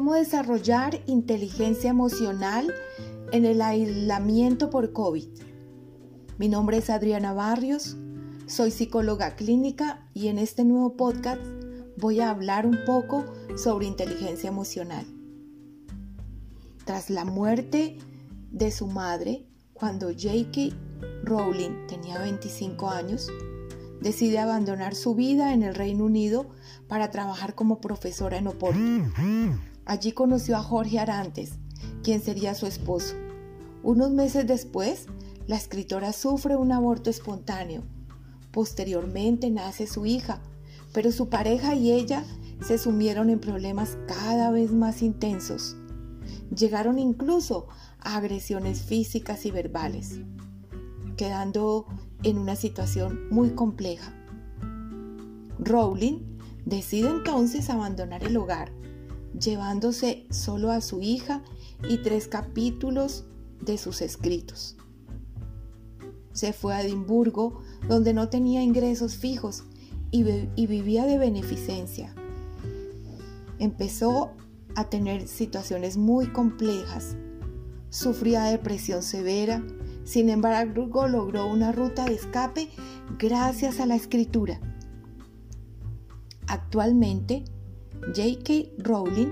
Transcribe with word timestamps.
cómo 0.00 0.14
desarrollar 0.14 0.98
inteligencia 1.04 1.90
emocional 1.90 2.72
en 3.32 3.44
el 3.44 3.60
aislamiento 3.60 4.70
por 4.70 4.94
COVID. 4.94 5.28
Mi 6.38 6.48
nombre 6.48 6.78
es 6.78 6.88
Adriana 6.88 7.34
Barrios, 7.34 7.98
soy 8.46 8.70
psicóloga 8.70 9.36
clínica 9.36 10.08
y 10.14 10.28
en 10.28 10.38
este 10.38 10.64
nuevo 10.64 10.96
podcast 10.96 11.42
voy 11.98 12.20
a 12.20 12.30
hablar 12.30 12.64
un 12.64 12.78
poco 12.86 13.26
sobre 13.58 13.84
inteligencia 13.84 14.48
emocional. 14.48 15.04
Tras 16.86 17.10
la 17.10 17.26
muerte 17.26 17.98
de 18.50 18.70
su 18.70 18.86
madre, 18.86 19.44
cuando 19.74 20.06
J.K. 20.06 20.74
Rowling 21.24 21.86
tenía 21.88 22.18
25 22.20 22.88
años, 22.88 23.28
decide 24.00 24.38
abandonar 24.38 24.94
su 24.94 25.14
vida 25.14 25.52
en 25.52 25.62
el 25.62 25.74
Reino 25.74 26.06
Unido 26.06 26.48
para 26.88 27.10
trabajar 27.10 27.54
como 27.54 27.82
profesora 27.82 28.38
en 28.38 28.46
Oporto. 28.46 28.80
Allí 29.90 30.12
conoció 30.12 30.56
a 30.56 30.62
Jorge 30.62 31.00
Arantes, 31.00 31.54
quien 32.04 32.22
sería 32.22 32.54
su 32.54 32.66
esposo. 32.66 33.16
Unos 33.82 34.12
meses 34.12 34.46
después, 34.46 35.06
la 35.48 35.56
escritora 35.56 36.12
sufre 36.12 36.54
un 36.54 36.70
aborto 36.70 37.10
espontáneo. 37.10 37.82
Posteriormente 38.52 39.50
nace 39.50 39.88
su 39.88 40.06
hija, 40.06 40.42
pero 40.92 41.10
su 41.10 41.28
pareja 41.28 41.74
y 41.74 41.90
ella 41.90 42.24
se 42.64 42.78
sumieron 42.78 43.30
en 43.30 43.40
problemas 43.40 43.98
cada 44.06 44.52
vez 44.52 44.70
más 44.70 45.02
intensos. 45.02 45.74
Llegaron 46.56 47.00
incluso 47.00 47.66
a 47.98 48.14
agresiones 48.16 48.82
físicas 48.82 49.44
y 49.44 49.50
verbales, 49.50 50.20
quedando 51.16 51.86
en 52.22 52.38
una 52.38 52.54
situación 52.54 53.28
muy 53.30 53.56
compleja. 53.56 54.14
Rowling 55.58 56.38
decide 56.64 57.08
entonces 57.08 57.68
abandonar 57.70 58.22
el 58.22 58.36
hogar, 58.36 58.70
llevándose 59.38 60.26
solo 60.30 60.70
a 60.70 60.80
su 60.80 61.02
hija 61.02 61.42
y 61.88 61.98
tres 61.98 62.28
capítulos 62.28 63.24
de 63.60 63.78
sus 63.78 64.00
escritos. 64.02 64.76
Se 66.32 66.52
fue 66.52 66.74
a 66.74 66.82
Edimburgo, 66.82 67.60
donde 67.88 68.14
no 68.14 68.28
tenía 68.28 68.62
ingresos 68.62 69.16
fijos 69.16 69.64
y, 70.10 70.22
vivía 70.66 71.06
de 71.06 71.18
beneficencia. 71.18 72.14
Empezó 73.58 74.30
a 74.74 74.88
tener 74.88 75.28
situaciones 75.28 75.96
muy 75.96 76.28
complejas. 76.28 77.16
Sufría 77.90 78.44
depresión 78.44 79.02
severa, 79.02 79.62
sin 80.04 80.30
embargo, 80.30 81.08
logró 81.08 81.46
una 81.46 81.72
ruta 81.72 82.04
de 82.04 82.14
escape 82.14 82.70
gracias 83.18 83.80
a 83.80 83.86
la 83.86 83.96
escritura. 83.96 84.60
Actualmente, 86.46 87.44
J.K. 88.02 88.72
Rowling 88.78 89.28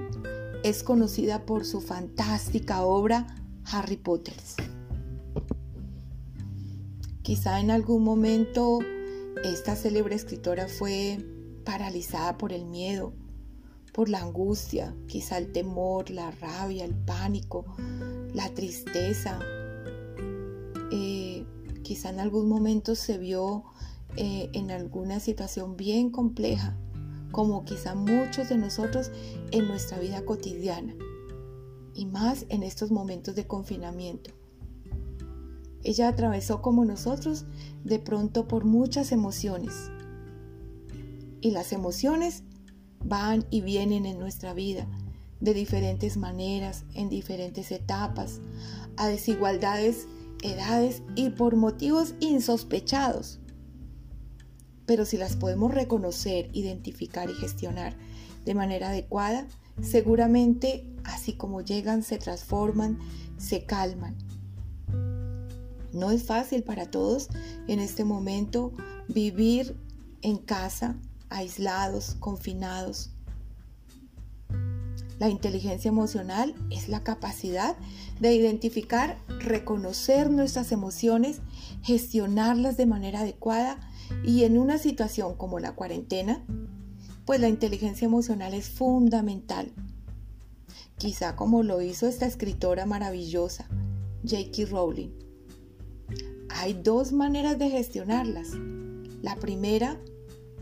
es 0.62 0.82
conocida 0.82 1.46
por 1.46 1.64
su 1.64 1.80
fantástica 1.80 2.82
obra 2.82 3.26
Harry 3.64 3.96
Potter. 3.96 4.34
Quizá 7.22 7.60
en 7.60 7.70
algún 7.70 8.04
momento 8.04 8.78
esta 9.42 9.74
célebre 9.74 10.14
escritora 10.14 10.68
fue 10.68 11.18
paralizada 11.64 12.38
por 12.38 12.52
el 12.52 12.66
miedo, 12.66 13.12
por 13.92 14.08
la 14.08 14.20
angustia, 14.20 14.94
quizá 15.06 15.38
el 15.38 15.50
temor, 15.52 16.10
la 16.10 16.30
rabia, 16.30 16.84
el 16.84 16.94
pánico, 16.94 17.64
la 18.34 18.48
tristeza, 18.54 19.38
eh, 20.92 21.44
quizá 21.82 22.10
en 22.10 22.20
algún 22.20 22.48
momento 22.48 22.94
se 22.94 23.18
vio 23.18 23.64
eh, 24.16 24.50
en 24.52 24.70
alguna 24.70 25.20
situación 25.20 25.76
bien 25.76 26.10
compleja, 26.10 26.76
como 27.30 27.64
quizá 27.64 27.94
muchos 27.94 28.48
de 28.48 28.56
nosotros 28.56 29.10
en 29.50 29.68
nuestra 29.68 29.98
vida 29.98 30.24
cotidiana, 30.24 30.94
y 31.94 32.06
más 32.06 32.46
en 32.48 32.62
estos 32.62 32.90
momentos 32.90 33.34
de 33.34 33.46
confinamiento. 33.46 34.30
Ella 35.82 36.08
atravesó 36.08 36.60
como 36.60 36.84
nosotros 36.84 37.44
de 37.84 37.98
pronto 37.98 38.48
por 38.48 38.64
muchas 38.64 39.12
emociones. 39.12 39.90
Y 41.40 41.52
las 41.52 41.72
emociones 41.72 42.42
van 43.04 43.46
y 43.50 43.60
vienen 43.60 44.06
en 44.06 44.18
nuestra 44.18 44.54
vida 44.54 44.88
de 45.40 45.54
diferentes 45.54 46.16
maneras, 46.16 46.84
en 46.94 47.08
diferentes 47.08 47.70
etapas, 47.70 48.40
a 48.96 49.06
desigualdades 49.06 50.08
edades 50.42 51.02
y 51.14 51.30
por 51.30 51.56
motivos 51.56 52.14
insospechados. 52.20 53.40
Pero 54.88 55.04
si 55.04 55.18
las 55.18 55.36
podemos 55.36 55.72
reconocer, 55.72 56.50
identificar 56.52 57.30
y 57.30 57.34
gestionar 57.34 57.94
de 58.44 58.54
manera 58.54 58.88
adecuada, 58.88 59.46
seguramente 59.82 60.84
así 61.04 61.34
como 61.34 61.60
llegan, 61.60 62.02
se 62.02 62.18
transforman, 62.18 62.98
se 63.36 63.64
calman. 63.66 64.16
No 65.92 66.10
es 66.10 66.24
fácil 66.24 66.64
para 66.64 66.90
todos 66.90 67.28
en 67.68 67.78
este 67.78 68.04
momento 68.04 68.72
vivir 69.08 69.76
en 70.22 70.38
casa, 70.38 70.96
aislados, 71.28 72.16
confinados, 72.18 73.10
la 75.18 75.28
inteligencia 75.28 75.88
emocional 75.88 76.54
es 76.70 76.88
la 76.88 77.02
capacidad 77.02 77.76
de 78.20 78.34
identificar, 78.34 79.18
reconocer 79.40 80.30
nuestras 80.30 80.70
emociones, 80.70 81.40
gestionarlas 81.82 82.76
de 82.76 82.86
manera 82.86 83.20
adecuada 83.20 83.80
y 84.24 84.44
en 84.44 84.58
una 84.58 84.78
situación 84.78 85.34
como 85.36 85.58
la 85.58 85.74
cuarentena, 85.74 86.44
pues 87.24 87.40
la 87.40 87.48
inteligencia 87.48 88.06
emocional 88.06 88.54
es 88.54 88.68
fundamental. 88.68 89.72
Quizá 90.96 91.36
como 91.36 91.62
lo 91.62 91.80
hizo 91.80 92.06
esta 92.06 92.26
escritora 92.26 92.86
maravillosa, 92.86 93.68
J.K. 94.22 94.70
Rowling. 94.70 95.10
Hay 96.48 96.72
dos 96.72 97.12
maneras 97.12 97.58
de 97.58 97.70
gestionarlas. 97.70 98.48
La 99.22 99.36
primera, 99.36 100.00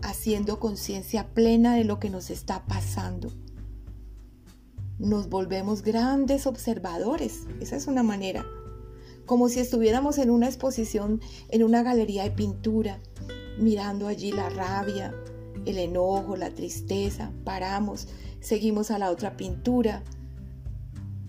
haciendo 0.03 0.59
conciencia 0.59 1.29
plena 1.33 1.75
de 1.75 1.85
lo 1.85 1.99
que 2.01 2.11
nos 2.11 2.31
está 2.31 2.67
pasando 2.67 3.31
nos 4.99 5.29
volvemos 5.29 5.83
grandes 5.83 6.47
observadores. 6.47 7.47
Esa 7.61 7.77
es 7.77 7.87
una 7.87 8.03
manera. 8.03 8.47
Como 9.27 9.49
si 9.49 9.61
estuviéramos 9.61 10.19
en 10.19 10.31
una 10.31 10.47
exposición, 10.47 11.21
en 11.49 11.65
una 11.65 11.83
galería 11.83 12.23
de 12.23 12.31
pintura, 12.31 13.01
mirando 13.59 14.07
allí 14.07 14.33
la 14.33 14.49
rabia, 14.49 15.15
el 15.65 15.79
enojo, 15.79 16.37
la 16.37 16.51
tristeza. 16.51 17.31
Paramos, 17.45 18.09
seguimos 18.41 18.91
a 18.91 18.99
la 18.99 19.11
otra 19.11 19.37
pintura. 19.37 20.03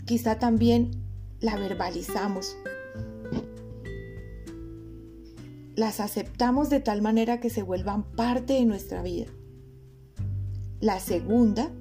Quizá 0.06 0.40
también 0.40 0.92
la 1.40 1.56
verbalizamos. 1.56 2.56
Las 5.76 6.00
aceptamos 6.00 6.70
de 6.70 6.80
tal 6.80 7.02
manera 7.02 7.40
que 7.40 7.50
se 7.50 7.62
vuelvan 7.62 8.04
parte 8.04 8.54
de 8.54 8.66
nuestra 8.66 9.04
vida. 9.04 9.28
La 10.80 11.00
segunda 11.00 11.72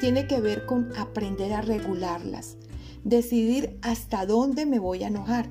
tiene 0.00 0.26
que 0.26 0.40
ver 0.40 0.66
con 0.66 0.90
aprender 0.96 1.52
a 1.52 1.60
regularlas, 1.60 2.56
decidir 3.04 3.78
hasta 3.82 4.26
dónde 4.26 4.66
me 4.66 4.78
voy 4.78 5.04
a 5.04 5.08
enojar, 5.08 5.48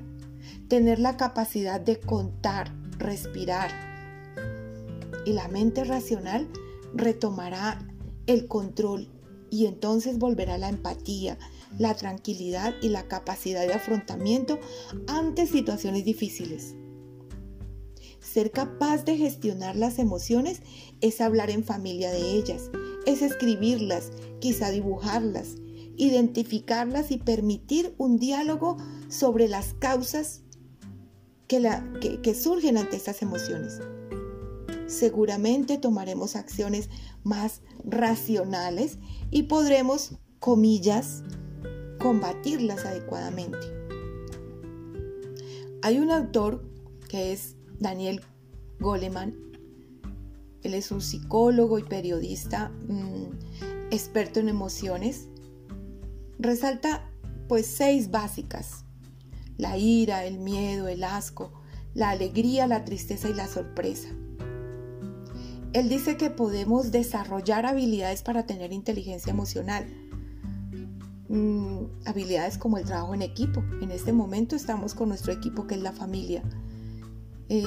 tener 0.68 0.98
la 0.98 1.16
capacidad 1.16 1.80
de 1.80 1.98
contar, 2.00 2.72
respirar. 2.98 3.91
Y 5.24 5.32
la 5.32 5.48
mente 5.48 5.84
racional 5.84 6.48
retomará 6.94 7.78
el 8.26 8.46
control 8.46 9.08
y 9.50 9.66
entonces 9.66 10.18
volverá 10.18 10.56
la 10.56 10.68
empatía, 10.68 11.38
la 11.78 11.94
tranquilidad 11.94 12.74
y 12.80 12.88
la 12.88 13.06
capacidad 13.06 13.66
de 13.66 13.74
afrontamiento 13.74 14.58
ante 15.06 15.46
situaciones 15.46 16.04
difíciles. 16.04 16.74
Ser 18.20 18.50
capaz 18.50 19.04
de 19.04 19.16
gestionar 19.16 19.76
las 19.76 19.98
emociones 19.98 20.62
es 21.00 21.20
hablar 21.20 21.50
en 21.50 21.64
familia 21.64 22.10
de 22.12 22.32
ellas, 22.32 22.70
es 23.04 23.20
escribirlas, 23.20 24.10
quizá 24.40 24.70
dibujarlas, 24.70 25.56
identificarlas 25.96 27.10
y 27.10 27.18
permitir 27.18 27.94
un 27.98 28.16
diálogo 28.16 28.76
sobre 29.08 29.48
las 29.48 29.74
causas 29.74 30.42
que, 31.46 32.34
surgen 32.34 32.78
ante 32.78 32.96
estas 32.96 33.20
emociones. 33.20 33.80
Seguramente 34.92 35.78
tomaremos 35.78 36.36
acciones 36.36 36.88
más 37.24 37.62
racionales 37.84 38.98
y 39.30 39.44
podremos, 39.44 40.18
combatirlas 41.98 42.84
adecuadamente. 42.84 43.58
Hay 45.82 45.98
un 45.98 46.10
autor 46.10 46.64
que 47.08 47.32
es 47.32 47.56
Daniel 47.78 48.20
Goleman 48.80 49.52
él 50.62 50.74
es 50.74 50.92
un 50.92 51.00
psicólogo 51.00 51.78
y 51.78 51.82
periodista 51.82 52.70
mm, 52.88 53.90
experto 53.90 54.40
en 54.40 54.48
emociones. 54.48 55.28
Resalta 56.38 57.10
pues 57.48 57.66
seis 57.66 58.10
básicas. 58.10 58.84
La 59.58 59.76
ira, 59.76 60.24
el 60.24 60.38
miedo, 60.38 60.88
el 60.88 61.04
asco, 61.04 61.52
la 61.94 62.10
alegría, 62.10 62.66
la 62.66 62.84
tristeza 62.84 63.28
y 63.28 63.34
la 63.34 63.48
sorpresa. 63.48 64.08
Él 65.72 65.88
dice 65.88 66.18
que 66.18 66.28
podemos 66.28 66.92
desarrollar 66.92 67.64
habilidades 67.64 68.22
para 68.22 68.46
tener 68.46 68.72
inteligencia 68.72 69.30
emocional. 69.30 69.86
mm, 71.28 71.84
habilidades 72.04 72.58
como 72.58 72.76
el 72.76 72.84
trabajo 72.84 73.14
en 73.14 73.22
equipo. 73.22 73.64
En 73.80 73.90
este 73.90 74.12
momento 74.12 74.54
estamos 74.54 74.92
con 74.92 75.08
nuestro 75.08 75.32
equipo 75.32 75.66
que 75.66 75.76
es 75.76 75.80
la 75.80 75.92
familia. 75.92 76.42
Eh, 77.48 77.64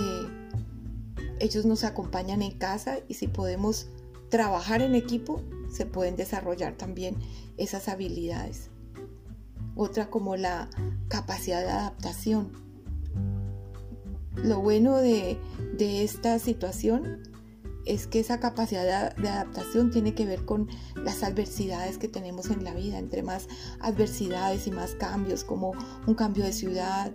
ellos 1.39 1.65
nos 1.65 1.83
acompañan 1.83 2.43
en 2.43 2.51
casa 2.59 2.99
y 3.07 3.15
si 3.15 3.27
podemos 3.27 3.87
trabajar 4.29 4.83
en 4.83 4.93
equipo, 4.93 5.41
se 5.71 5.87
pueden 5.87 6.15
desarrollar 6.15 6.75
también 6.75 7.15
esas 7.57 7.87
habilidades. 7.89 8.69
Otra 9.75 10.11
como 10.11 10.35
la 10.35 10.69
capacidad 11.07 11.61
de 11.61 11.71
adaptación. 11.71 12.51
Lo 14.35 14.59
bueno 14.59 14.97
de, 14.97 15.39
de 15.75 16.03
esta 16.03 16.37
situación 16.37 17.34
es 17.85 18.07
que 18.07 18.19
esa 18.19 18.39
capacidad 18.39 19.15
de 19.15 19.29
adaptación 19.29 19.91
tiene 19.91 20.13
que 20.15 20.25
ver 20.25 20.45
con 20.45 20.67
las 20.95 21.23
adversidades 21.23 21.97
que 21.97 22.07
tenemos 22.07 22.49
en 22.49 22.63
la 22.63 22.73
vida. 22.73 22.97
Entre 22.97 23.21
más 23.23 23.47
adversidades 23.79 24.67
y 24.67 24.71
más 24.71 24.95
cambios, 24.95 25.43
como 25.43 25.73
un 26.07 26.15
cambio 26.15 26.43
de 26.43 26.53
ciudad, 26.53 27.11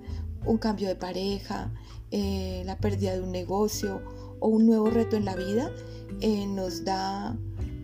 un 0.46 0.58
cambio 0.58 0.88
de 0.88 0.96
pareja, 0.96 1.72
eh, 2.10 2.62
la 2.64 2.78
pérdida 2.78 3.14
de 3.14 3.20
un 3.20 3.32
negocio 3.32 4.02
o 4.38 4.48
un 4.48 4.66
nuevo 4.66 4.90
reto 4.90 5.16
en 5.16 5.24
la 5.24 5.36
vida, 5.36 5.70
eh, 6.20 6.46
nos 6.46 6.84
da 6.84 7.36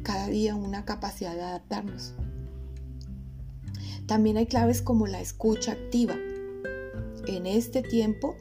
cada 0.03 0.29
día 0.29 0.55
una 0.55 0.85
capacidad 0.85 1.35
de 1.35 1.43
adaptarnos. 1.43 2.15
También 4.07 4.37
hay 4.37 4.47
claves 4.47 4.83
como 4.83 5.09
la 5.09 5.21
escucha 5.21 5.73
activa. 5.73 6.15
En 7.27 7.47
este 7.47 7.83
tiempo, 7.83 8.37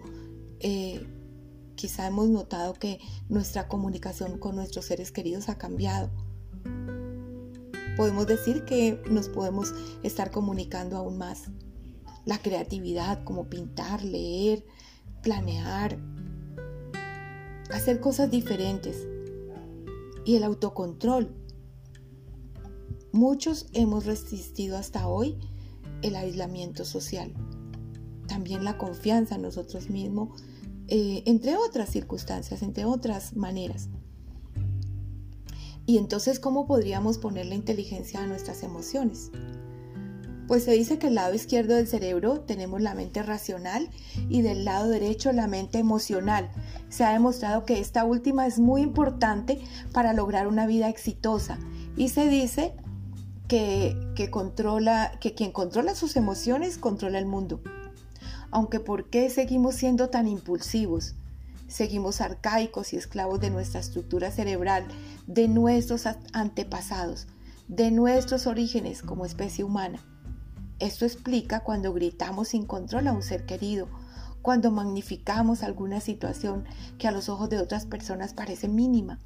eh, 0.59 1.03
quizá 1.75 2.07
hemos 2.07 2.29
notado 2.29 2.73
que 2.73 2.99
nuestra 3.29 3.67
comunicación 3.67 4.37
con 4.37 4.55
nuestros 4.55 4.85
seres 4.85 5.11
queridos 5.11 5.49
ha 5.49 5.57
cambiado. 5.57 6.09
Podemos 7.95 8.27
decir 8.27 8.65
que 8.65 9.01
nos 9.09 9.29
podemos 9.29 9.73
estar 10.03 10.31
comunicando 10.31 10.97
aún 10.97 11.17
más. 11.17 11.43
La 12.25 12.39
creatividad, 12.39 13.23
como 13.23 13.49
pintar, 13.49 14.03
leer, 14.03 14.65
planear, 15.21 15.97
hacer 17.71 17.99
cosas 17.99 18.29
diferentes. 18.29 19.07
Y 20.25 20.35
el 20.35 20.43
autocontrol. 20.43 21.35
Muchos 23.13 23.67
hemos 23.73 24.05
resistido 24.05 24.75
hasta 24.75 25.07
hoy 25.07 25.37
el 26.01 26.15
aislamiento 26.15 26.83
social. 26.83 27.33
También 28.27 28.65
la 28.65 28.77
confianza 28.77 29.35
en 29.35 29.43
nosotros 29.43 29.89
mismos 29.89 30.43
eh, 30.87 31.23
entre 31.25 31.57
otras 31.57 31.89
circunstancias, 31.89 32.61
entre 32.61 32.85
otras 32.85 33.35
maneras. 33.35 33.89
Y 35.87 35.97
entonces, 35.97 36.39
¿cómo 36.39 36.65
podríamos 36.65 37.17
poner 37.17 37.45
la 37.45 37.55
inteligencia 37.55 38.21
a 38.21 38.27
nuestras 38.27 38.63
emociones? 38.63 39.31
Pues 40.47 40.63
se 40.63 40.71
dice 40.71 40.99
que 40.99 41.07
el 41.07 41.15
lado 41.15 41.33
izquierdo 41.33 41.75
del 41.75 41.87
cerebro 41.87 42.41
tenemos 42.41 42.81
la 42.81 42.93
mente 42.93 43.23
racional 43.23 43.89
y 44.29 44.41
del 44.41 44.63
lado 44.63 44.89
derecho 44.89 45.31
la 45.31 45.47
mente 45.47 45.79
emocional. 45.79 46.51
Se 46.89 47.03
ha 47.03 47.13
demostrado 47.13 47.65
que 47.65 47.79
esta 47.79 48.03
última 48.03 48.45
es 48.45 48.59
muy 48.59 48.81
importante 48.81 49.59
para 49.91 50.13
lograr 50.13 50.47
una 50.47 50.67
vida 50.67 50.87
exitosa 50.87 51.57
y 51.97 52.09
se 52.09 52.27
dice 52.27 52.75
que, 53.47 53.97
que, 54.15 54.29
controla, 54.29 55.13
que 55.19 55.33
quien 55.33 55.51
controla 55.51 55.95
sus 55.95 56.15
emociones 56.15 56.77
controla 56.77 57.17
el 57.17 57.25
mundo. 57.25 57.61
Aunque 58.55 58.79
¿por 58.79 59.09
qué 59.09 59.29
seguimos 59.29 59.75
siendo 59.75 60.07
tan 60.07 60.29
impulsivos? 60.29 61.15
Seguimos 61.67 62.21
arcaicos 62.21 62.93
y 62.93 62.95
esclavos 62.95 63.41
de 63.41 63.49
nuestra 63.49 63.81
estructura 63.81 64.31
cerebral, 64.31 64.85
de 65.27 65.49
nuestros 65.49 66.05
antepasados, 66.31 67.27
de 67.67 67.91
nuestros 67.91 68.47
orígenes 68.47 69.01
como 69.01 69.25
especie 69.25 69.65
humana. 69.65 69.99
Esto 70.79 71.03
explica 71.03 71.65
cuando 71.65 71.91
gritamos 71.91 72.47
sin 72.47 72.65
control 72.65 73.09
a 73.09 73.11
un 73.11 73.23
ser 73.23 73.45
querido, 73.45 73.89
cuando 74.41 74.71
magnificamos 74.71 75.61
alguna 75.61 75.99
situación 75.99 76.63
que 76.97 77.09
a 77.09 77.11
los 77.11 77.27
ojos 77.27 77.49
de 77.49 77.59
otras 77.59 77.85
personas 77.85 78.33
parece 78.33 78.69
mínima. 78.69 79.19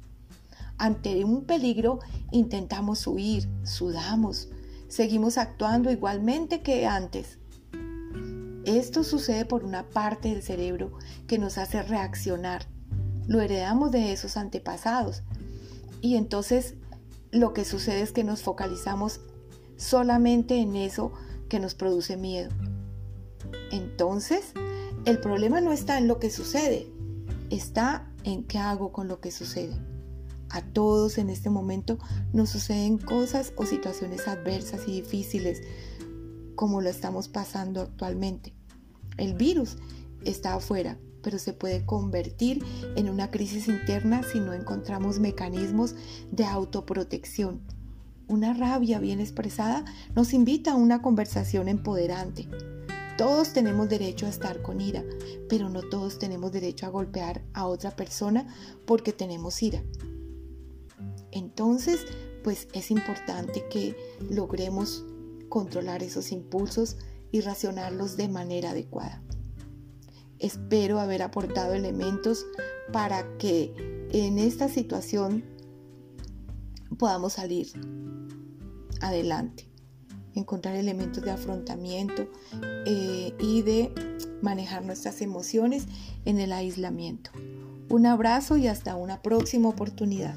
Ante 0.76 1.24
un 1.24 1.44
peligro 1.44 2.00
intentamos 2.32 3.06
huir, 3.06 3.48
sudamos, 3.62 4.48
seguimos 4.88 5.38
actuando 5.38 5.92
igualmente 5.92 6.62
que 6.62 6.84
antes. 6.84 7.38
Esto 8.64 9.04
sucede 9.04 9.44
por 9.44 9.64
una 9.64 9.88
parte 9.88 10.28
del 10.28 10.42
cerebro 10.42 10.92
que 11.26 11.38
nos 11.38 11.58
hace 11.58 11.82
reaccionar. 11.82 12.66
Lo 13.26 13.40
heredamos 13.40 13.90
de 13.90 14.12
esos 14.12 14.36
antepasados. 14.36 15.22
Y 16.00 16.16
entonces 16.16 16.74
lo 17.30 17.52
que 17.52 17.64
sucede 17.64 18.02
es 18.02 18.12
que 18.12 18.24
nos 18.24 18.42
focalizamos 18.42 19.20
solamente 19.76 20.58
en 20.58 20.76
eso 20.76 21.12
que 21.48 21.60
nos 21.60 21.74
produce 21.74 22.16
miedo. 22.16 22.50
Entonces, 23.72 24.52
el 25.04 25.18
problema 25.20 25.60
no 25.60 25.72
está 25.72 25.98
en 25.98 26.08
lo 26.08 26.18
que 26.18 26.30
sucede, 26.30 26.86
está 27.48 28.10
en 28.24 28.44
qué 28.44 28.58
hago 28.58 28.92
con 28.92 29.08
lo 29.08 29.20
que 29.20 29.30
sucede. 29.30 29.74
A 30.50 30.62
todos 30.62 31.18
en 31.18 31.30
este 31.30 31.48
momento 31.48 31.98
nos 32.32 32.50
suceden 32.50 32.98
cosas 32.98 33.52
o 33.56 33.64
situaciones 33.64 34.26
adversas 34.26 34.88
y 34.88 35.00
difíciles 35.00 35.62
como 36.60 36.82
lo 36.82 36.90
estamos 36.90 37.28
pasando 37.28 37.80
actualmente. 37.80 38.52
El 39.16 39.32
virus 39.32 39.78
está 40.26 40.56
afuera, 40.56 40.98
pero 41.22 41.38
se 41.38 41.54
puede 41.54 41.86
convertir 41.86 42.62
en 42.96 43.08
una 43.08 43.30
crisis 43.30 43.66
interna 43.66 44.22
si 44.22 44.40
no 44.40 44.52
encontramos 44.52 45.20
mecanismos 45.20 45.94
de 46.30 46.44
autoprotección. 46.44 47.62
Una 48.28 48.52
rabia 48.52 48.98
bien 48.98 49.20
expresada 49.20 49.86
nos 50.14 50.34
invita 50.34 50.72
a 50.72 50.76
una 50.76 51.00
conversación 51.00 51.66
empoderante. 51.66 52.46
Todos 53.16 53.54
tenemos 53.54 53.88
derecho 53.88 54.26
a 54.26 54.28
estar 54.28 54.60
con 54.60 54.82
ira, 54.82 55.02
pero 55.48 55.70
no 55.70 55.80
todos 55.80 56.18
tenemos 56.18 56.52
derecho 56.52 56.84
a 56.84 56.90
golpear 56.90 57.40
a 57.54 57.64
otra 57.64 57.92
persona 57.96 58.54
porque 58.84 59.14
tenemos 59.14 59.62
ira. 59.62 59.82
Entonces, 61.32 62.04
pues 62.44 62.68
es 62.74 62.90
importante 62.90 63.64
que 63.70 63.96
logremos 64.28 65.06
controlar 65.50 66.02
esos 66.02 66.32
impulsos 66.32 66.96
y 67.30 67.42
racionarlos 67.42 68.16
de 68.16 68.28
manera 68.28 68.70
adecuada. 68.70 69.22
Espero 70.38 70.98
haber 70.98 71.20
aportado 71.20 71.74
elementos 71.74 72.46
para 72.92 73.36
que 73.36 73.74
en 74.10 74.38
esta 74.38 74.70
situación 74.70 75.44
podamos 76.98 77.34
salir 77.34 77.68
adelante, 79.02 79.68
encontrar 80.34 80.76
elementos 80.76 81.22
de 81.22 81.30
afrontamiento 81.30 82.26
eh, 82.86 83.34
y 83.38 83.62
de 83.62 83.92
manejar 84.40 84.84
nuestras 84.84 85.20
emociones 85.20 85.86
en 86.24 86.40
el 86.40 86.52
aislamiento. 86.52 87.30
Un 87.90 88.06
abrazo 88.06 88.56
y 88.56 88.66
hasta 88.66 88.96
una 88.96 89.20
próxima 89.20 89.68
oportunidad. 89.68 90.34